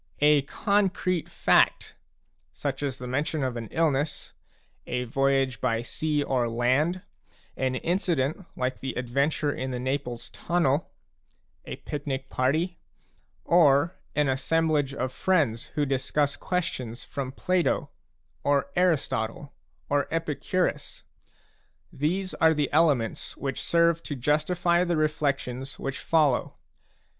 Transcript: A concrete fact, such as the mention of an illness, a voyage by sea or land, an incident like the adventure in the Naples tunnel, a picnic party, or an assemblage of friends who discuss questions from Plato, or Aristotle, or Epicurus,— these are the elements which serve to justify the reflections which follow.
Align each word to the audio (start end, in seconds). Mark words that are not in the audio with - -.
A 0.21 0.41
concrete 0.41 1.29
fact, 1.29 1.93
such 2.53 2.81
as 2.81 2.97
the 2.97 3.05
mention 3.05 3.43
of 3.43 3.55
an 3.55 3.67
illness, 3.69 4.33
a 4.87 5.03
voyage 5.03 5.61
by 5.61 5.83
sea 5.83 6.23
or 6.23 6.49
land, 6.49 7.03
an 7.55 7.75
incident 7.75 8.47
like 8.57 8.79
the 8.79 8.93
adventure 8.95 9.51
in 9.51 9.69
the 9.69 9.77
Naples 9.77 10.29
tunnel, 10.31 10.89
a 11.65 11.75
picnic 11.75 12.31
party, 12.31 12.79
or 13.45 13.95
an 14.15 14.27
assemblage 14.27 14.95
of 14.95 15.13
friends 15.13 15.67
who 15.75 15.85
discuss 15.85 16.35
questions 16.35 17.03
from 17.03 17.31
Plato, 17.31 17.91
or 18.43 18.71
Aristotle, 18.75 19.53
or 19.87 20.07
Epicurus,— 20.11 21.03
these 22.01 22.33
are 22.33 22.55
the 22.55 22.73
elements 22.73 23.37
which 23.37 23.61
serve 23.61 24.01
to 24.01 24.15
justify 24.15 24.83
the 24.83 24.97
reflections 24.97 25.77
which 25.77 25.99
follow. 25.99 26.55